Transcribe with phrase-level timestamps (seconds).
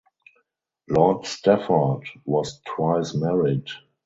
[0.89, 3.67] Lord Stafford was twice married.